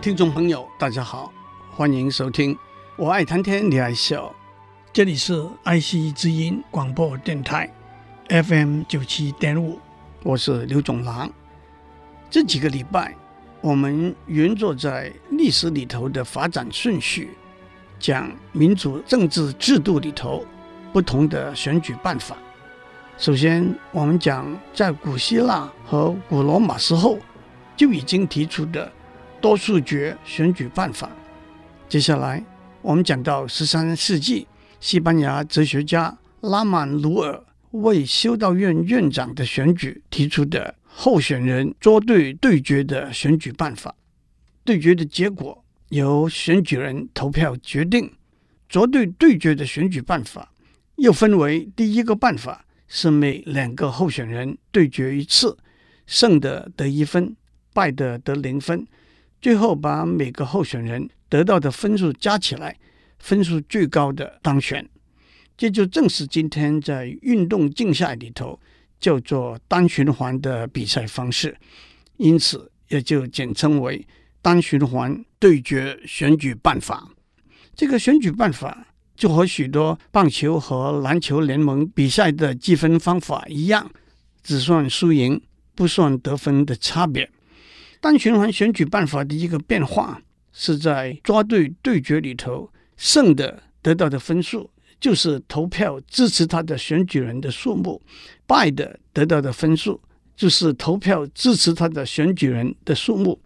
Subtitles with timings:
[0.00, 1.30] 听众朋友，大家好，
[1.76, 2.54] 欢迎收听
[2.96, 4.28] 《我爱谈天，你爱笑》，
[4.94, 7.70] 这里是爱惜之音广播电台
[8.30, 9.78] FM 九七点五，
[10.22, 11.30] 我是刘总郎。
[12.30, 13.14] 这几个礼拜，
[13.60, 17.36] 我们原坐在历史里头的发展顺序，
[17.98, 20.46] 讲民主政治制度里头
[20.94, 22.38] 不同的选举办法。
[23.18, 27.18] 首先，我们讲在古希腊和古罗马时候
[27.76, 28.90] 就已经提出的。
[29.40, 31.10] 多数决选举办法。
[31.88, 32.44] 接下来，
[32.82, 34.46] 我们讲到十三世纪，
[34.80, 43.94] 西班牙哲学家拉曼努尔为修道院院长的选举提出的候选人作对对决的选举办法。
[44.62, 48.12] 对决的结果由选举人投票决定。
[48.68, 50.52] 作对对决的选举办法
[50.96, 55.58] 又分为第一个办法是每两个候选人对决一次，
[56.06, 57.34] 胜的得一分，
[57.72, 58.86] 败的得零分。
[59.40, 62.76] 最后把每个候选人得到的分数加起来，
[63.18, 64.88] 分数最高的当选。
[65.56, 68.58] 这就正是今天在运动竞赛里头
[68.98, 71.56] 叫做单循环的比赛方式，
[72.16, 74.06] 因此也就简称为
[74.42, 77.08] 单循环对决选举办法。
[77.74, 83.90] 这个选举办法就和许多棒球和篮球联盟比赛的计分方法一样，
[84.42, 85.40] 只算输赢，
[85.74, 87.30] 不算得分的差别。
[88.00, 90.20] 单循环选举办法的一个变化
[90.52, 98.00] 是在抓对对决里头，胜的得到的分数就是投票支持他的选举人的数目，
[98.46, 100.00] 败的得到的分数
[100.34, 103.38] 就是投票支持他的选举人的数目。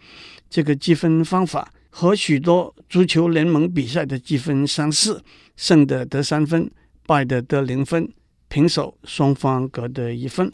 [0.49, 5.21] 这个积分方法和许多足球联盟比赛的积分相似，
[5.57, 6.71] 胜的得三分，
[7.07, 8.09] 败的得零分，
[8.49, 10.53] 平手双方各得一分。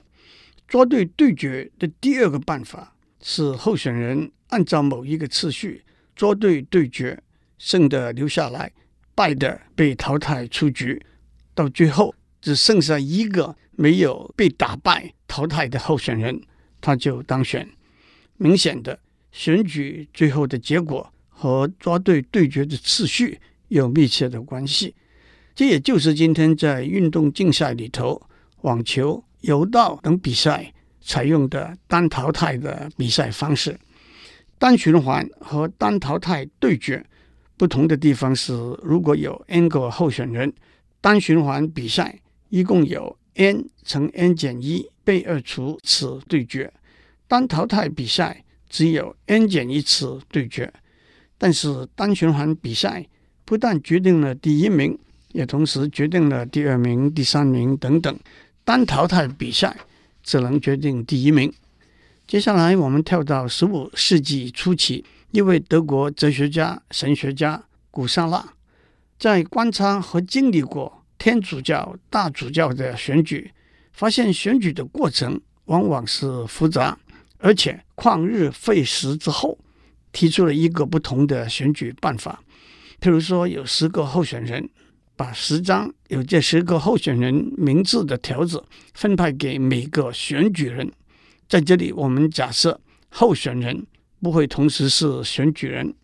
[0.67, 2.95] 抓对对决的第二个办法。
[3.23, 5.85] 是候选人按照某一个次序
[6.17, 7.23] 作对对决，
[7.59, 8.73] 胜的留下来，
[9.15, 11.01] 败的被淘汰出局，
[11.55, 16.41] 到最后只剩下一个没有被打败淘汰的候选人，
[16.81, 17.69] 他就当选。
[18.37, 18.99] 明显的，
[19.31, 23.39] 选举最后的结果和抓对对决的次序
[23.69, 24.95] 有密切的关系。
[25.55, 28.23] 这也就是今天在运动竞赛里头，
[28.63, 30.73] 网球、柔道等比赛。
[31.01, 33.79] 采用的单淘汰的比赛方式，
[34.59, 37.05] 单循环和单淘汰对决
[37.57, 38.53] 不同的地方是，
[38.83, 40.53] 如果有 n 个候选人，
[41.01, 42.19] 单循环比赛
[42.49, 46.73] 一共有 n 乘 n 减一被二除此对决，
[47.27, 50.73] 单淘汰比赛只有 n 减一次对决。
[51.39, 53.07] 但是单循环比赛
[53.47, 54.99] 不但决定了第一名，
[55.33, 58.19] 也同时决定了第二名、第三名等等。
[58.65, 59.75] 单淘汰比赛。
[60.23, 61.53] 只能决定第一名。
[62.27, 68.55] 接下来，我们跳到十五世纪初期，一位德国哲学家、神学家古萨拉，
[69.19, 73.51] 在观察和经历过天主教、大主教的选举，
[73.93, 76.99] 发现选举的过程往往是复杂
[77.39, 79.59] 而且旷日费时之后，
[80.13, 82.43] 提出了一个不同的选举办法。
[83.01, 84.69] 譬如说，有十个候选人。
[85.21, 88.65] 把十张有这十个候选人名字的条子
[88.95, 90.91] 分派给每个选举人。
[91.47, 93.87] 在这里，我们假设候选人
[94.23, 95.95] 不会同时是选举人。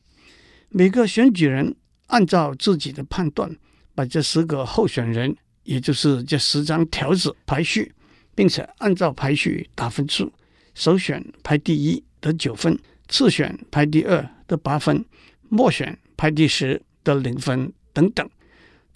[0.69, 1.75] 每个选举人
[2.09, 3.51] 按照自己的判断，
[3.95, 7.95] 把这十个候选人，也就是这十张条子排序，
[8.35, 10.31] 并且按照排序打分数。
[10.75, 15.03] 首选排第一得九分，次选排第二得八分，
[15.49, 18.29] 末选排第十得零分，等等。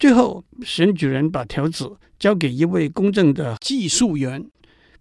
[0.01, 4.43] 最后，选举人把条子交给一位公正的计数员，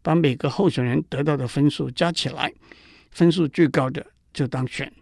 [0.02, 2.52] 把每个候选人得到的分数加起来，
[3.10, 4.04] 分数最高的
[4.34, 4.92] 就当选。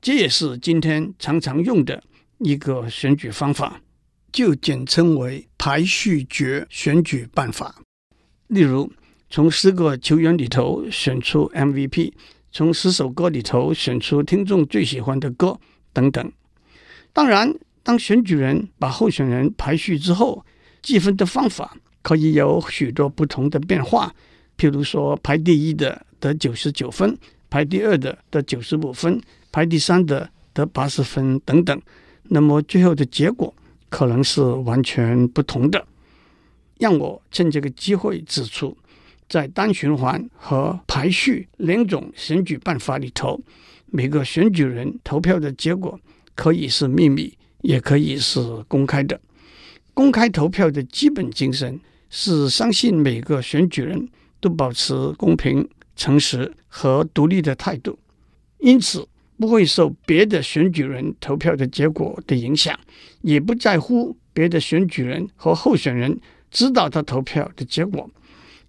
[0.00, 2.02] 这也是今天常常用的
[2.38, 3.82] 一个选举方法，
[4.32, 7.82] 就简称为排序决选举办法。
[8.46, 8.90] 例如，
[9.28, 12.14] 从十个球员里头选出 MVP，
[12.50, 15.60] 从十首歌里头选出听众最喜欢的歌，
[15.92, 16.32] 等等。
[17.12, 17.54] 当然。
[17.88, 20.44] 当选举人把候选人排序之后，
[20.82, 24.14] 计分的方法可以有许多不同的变化。
[24.58, 27.16] 譬如说，排第一的得九十九分，
[27.48, 29.18] 排第二的得九十五分，
[29.50, 31.80] 排第三的得八十分等等。
[32.24, 33.54] 那么最后的结果
[33.88, 35.82] 可能是完全不同的。
[36.78, 38.76] 让我趁这个机会指出，
[39.30, 43.40] 在单循环和排序两种选举办法里头，
[43.86, 45.98] 每个选举人投票的结果
[46.34, 47.32] 可以是秘密，
[47.62, 49.20] 也可以是公开的。
[49.94, 54.08] 公开投票的基本精神是相信每个选举人
[54.40, 57.98] 都保持公平、诚实和独立的态度，
[58.58, 59.06] 因此
[59.36, 62.78] 不会受别的选举人投票的结果的影响，
[63.22, 66.18] 也不在乎别的选举人和候选人
[66.50, 68.08] 知道他投票的结果。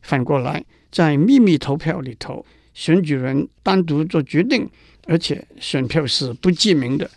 [0.02, 2.44] 反过来，在秘密投票里头，
[2.74, 4.68] 选举人单独做决定，
[5.06, 7.10] 而且选票是不记名的，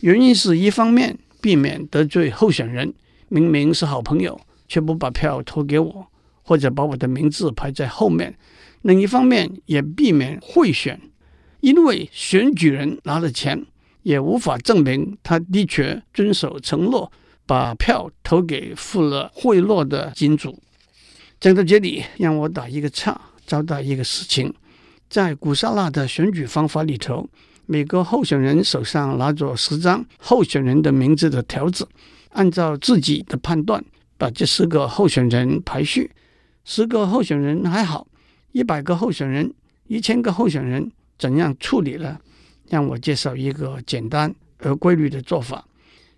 [0.00, 2.94] 原因是一方面避免得罪候选人。
[3.28, 6.06] 明明是好朋友，却不把票投给我，
[6.42, 8.38] 或者把我的名字排在后面。
[8.82, 11.00] 另一方面，也避免贿选，
[11.58, 13.66] 因为选举人拿了钱，
[14.04, 17.10] 也无法证明他的确遵守承诺，
[17.46, 20.56] 把票投给付了贿赂的金主。
[21.40, 24.54] 讲到这里，让我打一个岔，交代一个事情：
[25.10, 27.28] 在古希腊的选举方法里头，
[27.66, 31.86] 每个候选人手上拿着十张候选人的名字的条子。
[32.30, 33.82] 按照自己的判断，
[34.18, 36.10] 把这十个候选人排序。
[36.64, 38.06] 十个候选人还好，
[38.52, 39.52] 一百个候选人、
[39.86, 42.18] 一千个候选人怎样处理呢？
[42.68, 45.64] 让我介绍一个简单而规律的做法。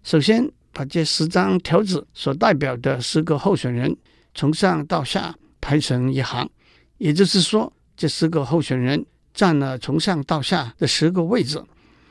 [0.02, 3.96] 首先，把这十张条子所代表的十个候选人
[4.34, 6.48] 从上到下排成一行，
[6.96, 11.62] 也就是说，这十个候选人占了从上到下的十个位置。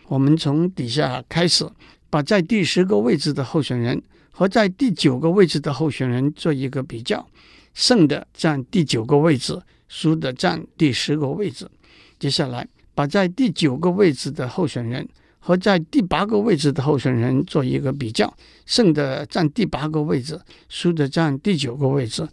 [0.08, 1.68] 我们从底下开始。
[2.10, 7.28] 把在第十个位置的候选人和在第九个位置的候选人做一个比较，
[7.74, 11.70] 胜的占第九个位置，输的占第十个位置。
[12.18, 12.66] 接下来，
[12.96, 15.06] 把在第九个位置的候选人
[15.38, 18.34] 和在第八个位置的候选人做一个比较，
[18.66, 20.40] 胜的占第八个位置，
[20.70, 22.26] 输的占第九个位置。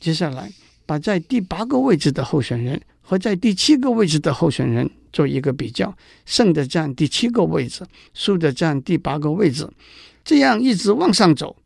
[0.00, 0.52] 接下来，
[0.84, 4.88] 把在第八个位置的候选人和在第七个位置的候选人。
[5.12, 5.92] 做一个比较，
[6.24, 7.84] 胜的占第七个位置，
[8.14, 9.68] 输的占第八个位置，
[10.22, 11.56] 这样一直往上走，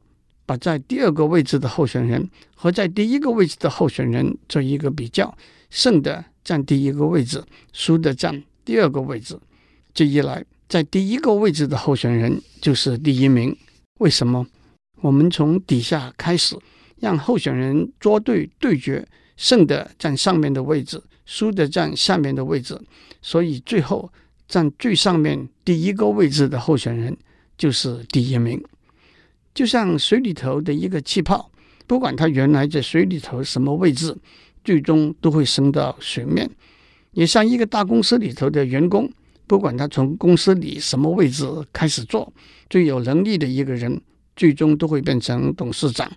[0.46, 5.36] 把在第二个位置的候选人和在第一个位置的候选人做一个比较，
[5.68, 7.44] 胜的占第一个位置，
[7.74, 9.38] 输的占第二个位置。
[9.92, 13.54] 这一来，在第一个位置的候选人就是第一名。
[13.98, 14.46] 为什么？
[15.02, 16.56] 我们从底下开始，
[16.96, 19.06] 让候选人捉对对决，
[19.36, 21.02] 胜的占上面的位置。
[21.24, 22.80] 输的占下面的位置，
[23.22, 24.12] 所以最后
[24.46, 27.16] 占最上面第一个位置的候选人
[27.56, 28.62] 就是第一名。
[29.54, 31.50] 就像水里头的一个气泡，
[31.86, 34.16] 不管它原来在水里头什么位置，
[34.64, 36.50] 最终都会升到水面。
[37.12, 39.08] 也像一个大公司里头的员工，
[39.46, 42.32] 不管他从公司里什么位置开始做，
[42.68, 44.00] 最有能力的一个人，
[44.34, 46.10] 最终都会变成董事长。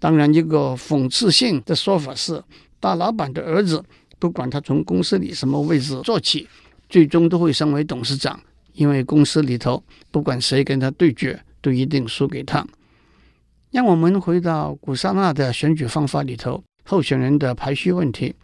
[0.00, 2.42] 当然，一个讽刺性的说法是，
[2.80, 3.82] 大老板的儿子。
[4.18, 6.48] 不管他从公司里什么位置做起，
[6.88, 8.38] 最终都会升为董事长，
[8.72, 12.66] 因为公司里头不管谁跟他对决，都一定输给他。
[13.70, 18.34] 让我们回到古希腊的选举方法里头，候选人的排序问题。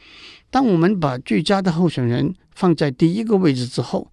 [0.51, 4.11] 当我们把最佳的候选人放在第一个位置之后，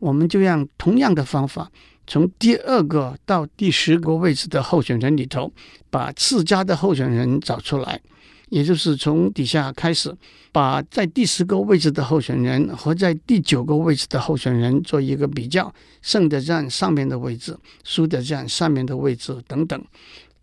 [0.00, 1.70] 我们就让同样的方法，
[2.06, 5.52] 从第二个到第十个位置的候选人里头，
[5.88, 8.00] 把次佳的候选人找出来。
[8.48, 10.14] 也就是从底下开始，
[10.52, 19.84] 把在第十个位置的候选人和在第九个位置的候选人做一个比较，胜的占上面的位置，输的占下面的位置等等，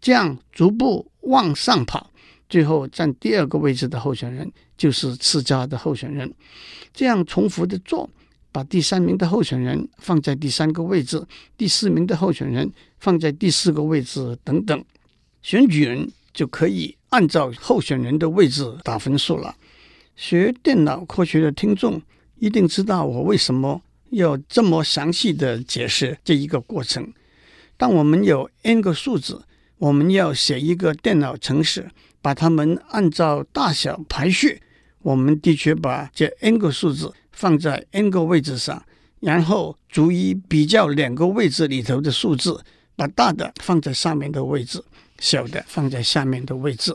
[0.01, 2.11] 这样逐步往上跑，
[2.49, 6.31] 最后占第二个位置的候选人就是次佳的候选人。
[6.93, 8.09] 这样重复的做，
[8.51, 11.25] 把第三名的候选人放在第三个位置，
[11.57, 12.69] 第四名的候选人
[12.99, 14.85] 放在第四个位置等等，
[15.41, 16.95] 选举人就可以。
[17.13, 19.55] 按照候选人的位置打分数了。
[20.15, 22.01] 学电脑科学的听众
[22.39, 23.79] 一定知道我为什么
[24.09, 27.13] 要这么详细的解释这一个过程。
[27.77, 29.43] 当我们有 n 个数字，
[29.77, 34.59] 我们要写一个电脑程式，把它们按照大小排序。
[35.03, 38.83] 我们的确把这 n 个数字放在 n 个位置上，
[39.19, 42.63] 然后逐一比较两个位置里头的数字，
[42.95, 44.83] 把大的放在上面的位置。
[45.23, 46.93] 小的放在下面的位置。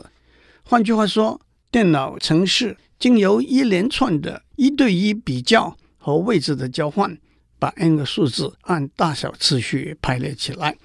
[0.61, 7.17] 换句话说，电脑程式经由一连串的一对一比较和位置的交换，
[7.57, 10.77] 把 n 个数字按大小次序排列起来。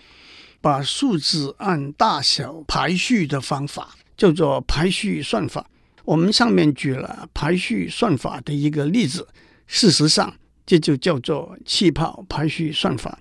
[0.63, 5.69] 把数字按大小排序的方法叫做排序算法。
[6.07, 9.29] 我们上面举了排序算法的一个例子，
[9.67, 10.35] 事实上，
[10.65, 13.19] 这就叫做气泡排序算法。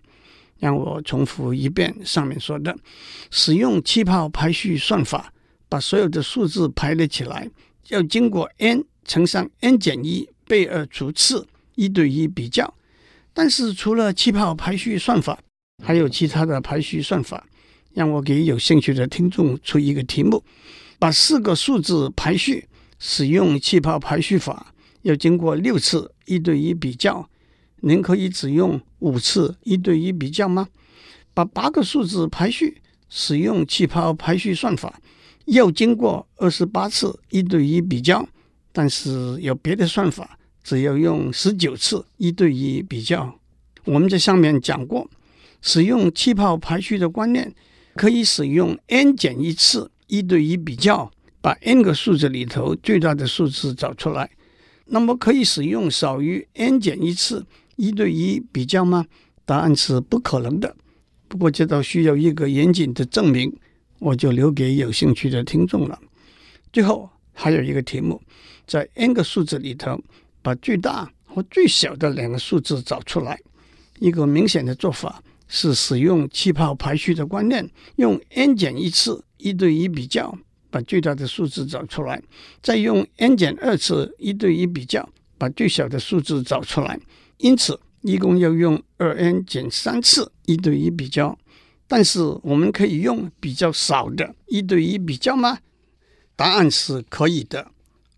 [0.64, 2.74] 让我重复一遍上面说的：
[3.30, 5.34] 使用气泡排序算法，
[5.68, 7.52] 把所有的数字排列起来，
[7.90, 12.74] 要经过 n 乘上 n 减一被二除次一对一比较。
[13.34, 15.38] 但是除了气泡排序算法，
[15.84, 17.46] 还有其他的排序算法。
[17.94, 20.42] 让我给有兴趣的听众出一个题目：
[20.98, 22.66] 把四个数字排序，
[23.00, 27.30] 使用气泡排序法，要经过六次一对一比较。
[27.86, 30.70] 您可以只用五次一对一比较吗？
[31.34, 35.02] 把八个数字排序，使用气泡排序算法，
[35.46, 38.26] 要经过二十八次一对一比较。
[38.72, 43.38] 但是有别的算法，只要用十九次一对一比较。
[43.84, 45.10] 我们在上面讲过，
[45.62, 47.54] 使用气泡排序的观念，
[47.96, 51.12] 可以使用 n 减一次一对一比较，
[51.42, 54.30] 把 n 个数字里头最大的数字找出来。
[54.86, 59.06] 那么可以使用少于 n 减一次一对一比较吗？
[59.46, 60.76] 答案是不可能的。
[61.28, 63.52] 不过这倒需要一个严谨的证明，
[64.00, 66.00] 我就留给有兴趣的听众了。
[66.72, 68.22] 最后还有一个题目，
[68.68, 70.00] 在 n 个数字里头，
[70.42, 73.40] 把最大和最小的两个数字找出来。
[74.00, 80.38] 一个明显的做法是使用气泡排序的观念，用 n 减一次一对一比较，
[80.70, 82.22] 把最大的数字找出来，
[82.62, 87.00] 再用 n 减二次一对一比较，把最小的数字找出来。
[87.44, 91.38] 因此，一共要用二 n 减三次一对一比较。
[91.90, 95.60] 但是，我们可以用比较少的一对一比较吗？
[96.38, 97.68] 答案是可以的。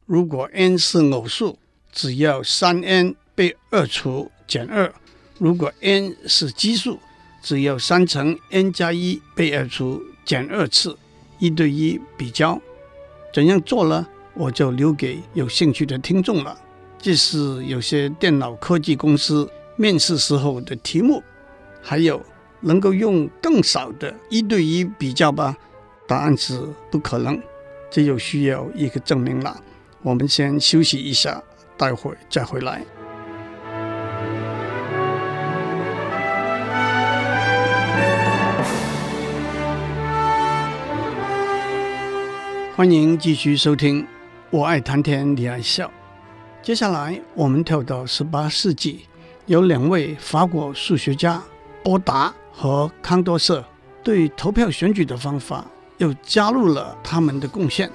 [0.06, 1.58] 如果 n 是偶数，
[1.92, 4.92] 只要三 n 被二除减二；
[5.40, 7.00] 如果 n 是奇数，
[7.42, 10.96] 只要三乘 n 加一被二除减二次
[11.40, 12.62] 一对一比较。
[13.34, 14.06] 怎样做呢？
[14.36, 16.62] 我就留给有兴趣的听众了。
[17.06, 21.22] 这是有些电脑科技公司面试时候的题目，
[21.80, 22.20] 还有
[22.62, 25.56] 能够用更少的一对一比较吧？
[26.08, 26.60] 答案是
[26.90, 27.40] 不可能，
[27.92, 29.56] 这又需要一个证明了。
[30.02, 31.40] 我们先休息一下，
[31.78, 32.82] 待会儿再回来。
[42.76, 44.08] 欢迎继续收听，
[44.50, 45.92] 我爱谈天，你爱笑。
[46.66, 49.02] 接下来，我们跳到十八世纪，
[49.46, 51.40] 有两位法国数学家
[51.84, 53.64] 波达和康多瑟
[54.04, 55.64] 对投票选举的方法
[56.00, 57.88] 又加入了他们的贡献。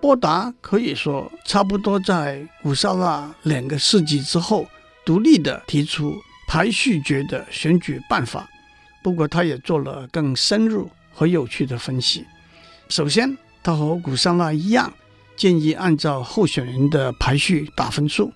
[0.00, 4.64] 波达可以说差不多在古萨拉两个世纪之后，
[5.04, 6.14] 独立地提出
[6.46, 8.48] 排序决的选举办法。
[9.02, 12.24] 不过，他也做了更深入和有趣的分析。
[12.88, 14.88] 首先，他和古萨拉一样。
[15.38, 18.32] 建议按照候选人的排序打分数，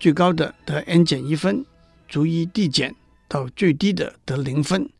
[0.00, 1.64] 最高的得 n 减一分，
[2.08, 2.92] 逐一递减
[3.28, 4.90] 到最低的得零分。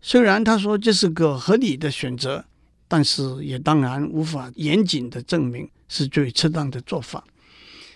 [0.00, 2.44] 虽然他说这是个合理的选择，
[2.88, 7.22] 但是也当然无法严谨的证明是最恰当的做法。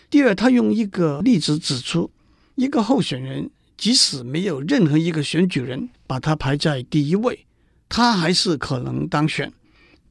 [0.08, 2.08] 第二，他用一个例子指出，
[2.54, 7.44] 一个候选人即使没有任何一个选举人把他排在第一位，
[7.88, 9.52] 他还是可能当选。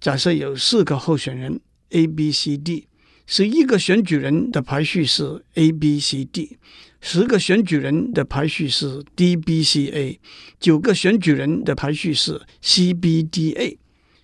[0.02, 1.62] 假设有四个候选人。
[1.90, 2.88] A、B、C、D，
[3.26, 6.58] 十一个选举人的排序是 A、B、C、D，
[7.02, 10.20] 十个选举人的排序是 D、B、C、A，
[10.60, 13.78] 九个选举人的排序是 C、B、D、A。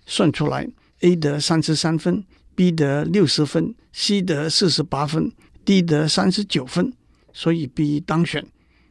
[0.04, 0.68] 算出来
[1.00, 2.24] ，A 得三十三分
[2.56, 5.30] ，B 得六十分，C 得四十八分
[5.64, 6.92] ，D 得三十九分，
[7.32, 8.44] 所以 B 当选。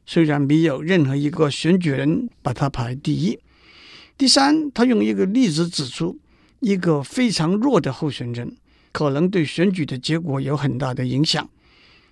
[0.05, 3.37] 虽然没有任何一个选举人把他排第一。
[4.17, 6.17] 第三，他用一个例子指出，
[6.61, 8.55] 一个非常弱的候选人。
[8.91, 11.49] 可能对选举的结果有很大的影响。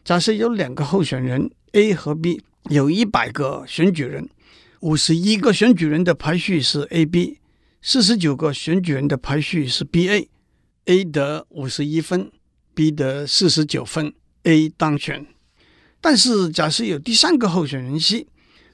[0.03, 4.27] 假设有两个候选人 A 和 B，有一百个选举人，
[4.79, 7.37] 五十一个选举人的排序是 AB，
[7.81, 12.31] 四十九个选举人的排序是 BA，A 得五十一分
[12.73, 15.25] ，B 得四十九分，A 当选。
[16.01, 18.25] 但是假设有第三个候选人 C，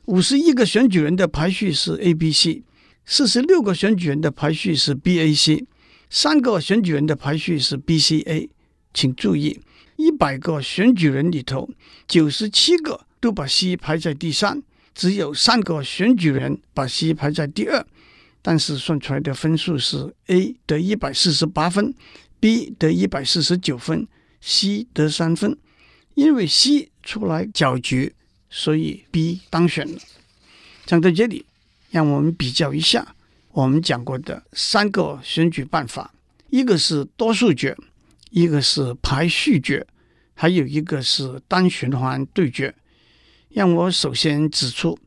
[0.05, 2.61] 五十一个选举人的排序是 ABC，
[3.03, 5.65] 四十六个选举人的排序是 BAC。
[6.17, 8.47] 三个选举人的排序是 BCA，
[8.93, 9.59] 请注意，
[9.97, 11.69] 一百个选举人里头，
[12.07, 17.85] 九十七个都把 C 排在第三，只有三个选举人把 C 排在第二。
[18.41, 21.93] 但是算出来的分数是 A 得一百四十八分
[22.39, 24.07] ，B 得一百四十九分
[24.39, 25.57] ，C 得三分。
[26.13, 28.13] 因为 C 出来搅局，
[28.49, 29.99] 所以 B 当选了。
[30.85, 31.45] 讲到这里，
[31.89, 33.13] 让我们比较一下。
[33.55, 36.13] 我们讲过的三个选举办法，
[36.49, 37.73] 一个是多数决，
[38.31, 39.87] 一个是排序决，
[40.33, 42.75] 还有一个是单循环对决，
[43.51, 44.99] 让我首先指出，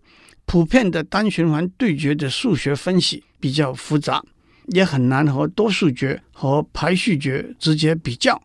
[0.47, 4.25] 普遍的单循环对决的数学分析比较复杂，
[4.69, 8.43] 也很难和多数决和排序决直接比较。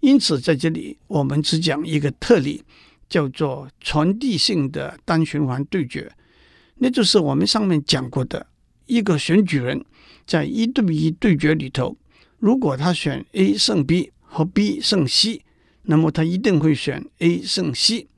[0.00, 2.64] 因此，在这里我们只讲一个特例，
[3.08, 6.10] 叫做传递性的单循环对决，
[6.78, 8.44] 那就是我们上面讲过的
[8.88, 9.84] 一个选举人，
[10.26, 11.96] 在一对一对决里头，
[12.40, 15.42] 如果他选 A 胜 B 和 B 胜 C，
[15.82, 18.08] 那么他一定会选 A 胜 C。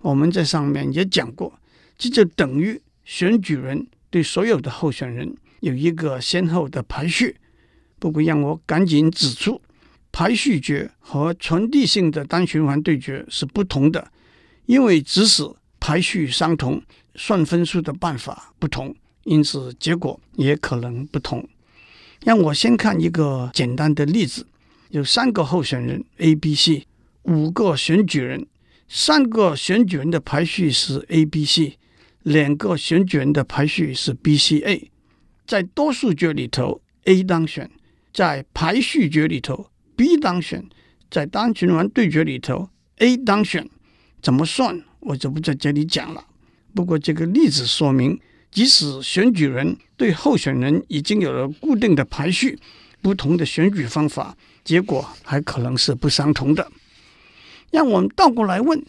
[0.00, 1.58] 我们在上面也讲过，
[1.96, 7.36] 这就等于选举人对所有的候选人有一个先后的排序。
[7.98, 9.60] 不过，让我赶紧指出。
[10.12, 14.10] 排序决和传递性的单循环对决是不同的，
[14.66, 15.48] 因为即使
[15.78, 16.82] 排序相同，
[17.14, 18.92] 算分数的办法不同，
[19.24, 21.48] 因此结果也可能不同。
[22.24, 24.46] 让我先看一个简单的例子：
[24.90, 26.86] 有三个候选人 A、B、C，
[27.22, 28.46] 五个选举人，
[28.88, 31.78] 三个选举人的排序是 A、B、C，
[32.22, 34.90] 两个选举人的排序是 B、C、A。
[35.46, 37.66] 在多数决里头，A 当选；
[38.12, 40.64] 在排序决里头，B 当选，
[41.10, 43.68] 在单循环对决里头，A 当选，
[44.22, 46.24] 怎么算我就不在这里讲了。
[46.74, 48.20] 不过这个例子说明，
[48.50, 52.58] 即使选举人对候选人已经有了固定的排序，
[53.00, 56.70] 不同的选举方法，结果还可能是不相同的。
[57.70, 58.84] 让我们倒过来问，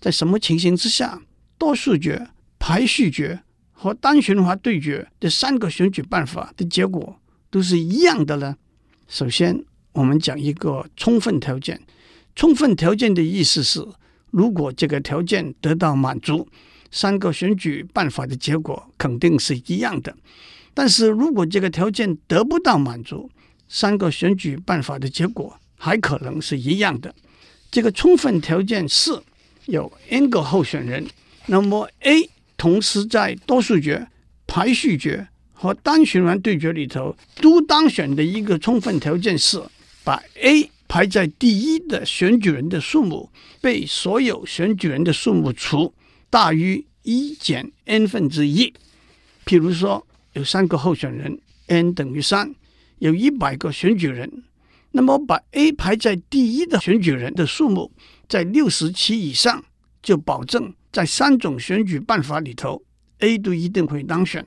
[0.00, 1.22] 在什么情形之下，
[1.56, 2.28] 多数决、
[2.58, 3.40] 排序决
[3.72, 8.56] 和单循环对决这三个选举办法的结果都是一样的呢？
[9.06, 11.80] 首先，我们讲一个充分条件，
[12.34, 13.86] 充分条件的意思是，
[14.32, 16.48] 如果这个条件得到满足，
[16.94, 20.14] 三个选举办法的结果肯定是一样的。
[20.72, 23.28] 但是如果这个条件得不到满足，
[23.68, 27.12] 三个选举办法的结果还可能是一样的。
[27.72, 29.10] 这个充分条件是
[29.66, 31.04] 有 n 个候选人，
[31.46, 34.06] 那么 A 同时在多数决、
[34.46, 39.60] 排序决和单循环对决里头都当选的一个充分条件是。
[40.04, 43.30] 把 A 排在第一的选举人的数目
[43.62, 45.94] 被所有选举人的数目除
[46.34, 48.74] 大于一减 n 分之一。
[49.46, 52.52] 譬如说，有三个候选人，n 等于三，
[52.98, 54.42] 有一百个选举人，
[54.90, 57.92] 那么把 A 排在第一的选举人的数目
[58.28, 59.64] 在六十七以上，
[60.02, 62.82] 就保证在三种选举办法里头
[63.20, 64.44] ，A 都一定会当选。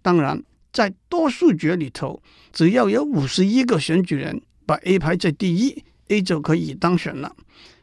[0.00, 4.40] 当然，在多数决里头，只要有五十一个选举人。
[4.64, 7.36] 把 A 排在第一，A 就可以当选了。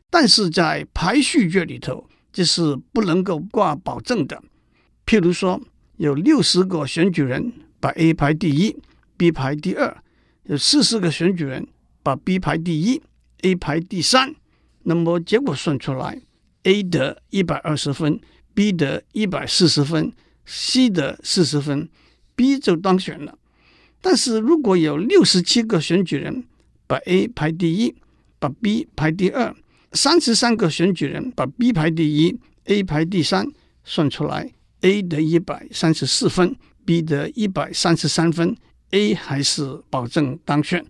[0.10, 4.44] 但是在排序决里头，这是不能够挂保证的。
[5.08, 5.60] 譬如说，
[5.96, 8.78] 有六十个选举人把 A 排第一
[9.18, 9.92] ，B 排第二；
[10.44, 11.68] 有四十个选举人
[12.04, 13.02] 把 B 排第一
[13.42, 14.36] ，A 排第三。
[14.84, 16.22] 那么结果算出来
[16.62, 18.22] ，A 得一百二十分
[18.54, 20.14] ，B 得一百四十分
[20.46, 21.90] ，C 得四十分
[22.36, 23.36] ，B 就当选了。
[24.00, 26.46] 但是如果有六十七个选举人，
[26.86, 27.96] 把 A 排第一，
[28.38, 29.56] 把 B 排第二，
[29.94, 33.48] 三十三个选举人把 B 排第一，A 排第三，
[33.84, 38.56] 算出来 A 得一百三十四分，B 得一百三十三分
[38.92, 40.86] ，A 还是保证当选。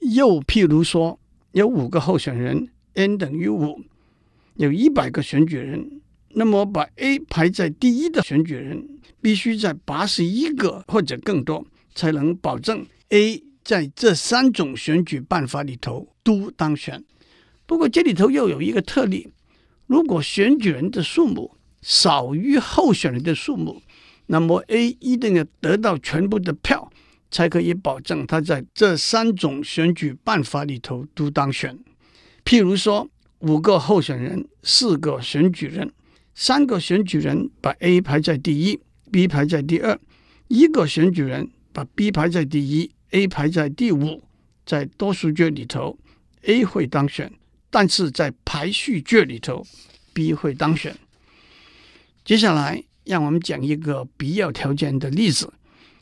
[0.00, 1.18] 又譬如说，
[1.52, 3.82] 有五个候选人，n 等于五，
[4.54, 6.00] 有一百个选举人，
[6.30, 8.88] 那么把 A 排在第一的选举人
[9.20, 13.42] 必须在八十一个或者更多，才能保证 A。
[13.64, 17.04] 在这三种选举办法里头都当选，
[17.68, 19.28] 不过这里头又有一个特例：
[19.86, 23.82] 如果选举人的数目少于候选人的数目，
[24.28, 26.90] 那么 A 一定要得到全部的票，
[27.30, 31.78] 才可以保证他在这三种选举办法里头都当选。
[32.42, 33.06] 譬如说，
[33.40, 35.92] 五个候选人，四个选举人，
[36.34, 38.80] 三个选举人把 A 排在第一
[39.12, 40.00] ，B 排在第二，
[40.48, 42.90] 一个选举人把 B 排在第一。
[43.10, 44.22] A 排在第五，
[44.66, 45.98] 在多数决里头
[46.42, 47.30] ，A 会当选；
[47.70, 49.66] 但是在排序决里头
[50.12, 50.96] ，B 会当选。
[52.24, 55.52] 接下来，让我们讲一个必要条件的例子。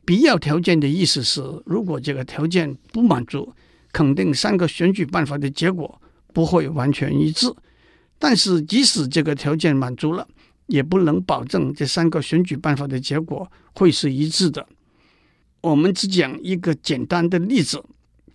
[0.04, 3.52] 必要条件的意思是，如果这个条件不满足，
[3.92, 6.00] 肯定三个选举办法的结果
[6.32, 7.52] 不会完全一致。
[8.18, 10.26] 但是，即使这个条件满足了，
[10.66, 14.66] 也不能保证这三个选举办法的结果会是一致的。
[15.60, 17.82] 我们只讲一个简单的例子：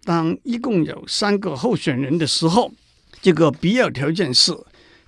[0.04, 2.72] 当一共有三个候选人的时候，
[3.22, 4.54] 这个必要条件是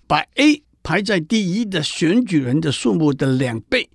[0.08, 3.89] 把 A 排在第一的选举人的数目的两倍，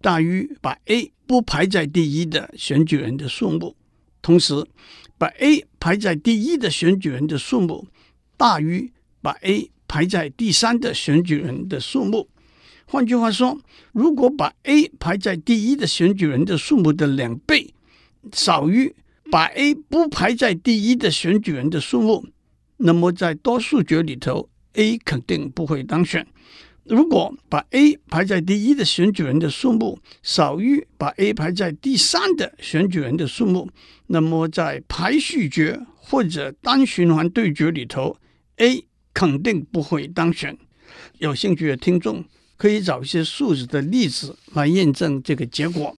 [0.00, 3.74] 大于把 A 不排在第一的选举人的数目；
[4.20, 4.66] 同时，
[5.16, 7.86] 把 A 排在第一的选举人的数目
[8.36, 12.28] 大于把 A 排在第三的选举人的数目。
[12.86, 13.58] 换句话说，
[13.92, 17.72] 如果把 A 排在第一的选举人的数目的两倍，
[18.32, 18.94] 少于
[19.30, 22.26] 把 A 不排在第一的选举人的数目，
[22.78, 26.26] 那么在多数决里头，A 肯定不会当选。
[26.84, 33.70] 如果把 A 排在第一的选举人的数目少于把 A 排在第三的选举人的数目，
[34.08, 38.18] 那么在排序决或者单循环对决里头
[38.56, 38.84] ，A
[39.14, 40.58] 肯定不会当选。
[41.18, 42.24] 有兴趣的听众
[42.58, 45.94] 可以找一些数字的例子来验证这个结果。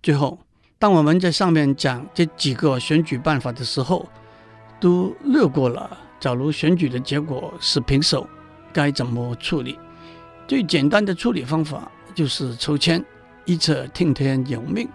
[0.00, 0.38] 最后，
[0.78, 4.08] 当我们在上面讲这几个选举办法的时候，
[4.80, 5.98] 都略过了。
[6.18, 8.26] 假如选举的结果是平手，
[8.72, 9.78] 该怎么处理？
[10.48, 13.04] 最简单的处理方法就是抽签，
[13.44, 14.88] 一则听天由命。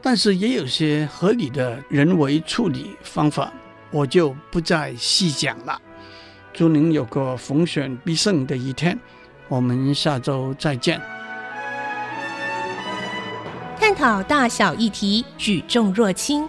[0.00, 3.52] 但是也有些合理的人为处理方法，
[3.90, 5.80] 我就不再细讲了。
[6.52, 8.98] 祝您有个逢选必胜的一天，
[9.48, 11.00] 我们下周再见。
[13.78, 16.48] 探讨大小议题，举重若轻，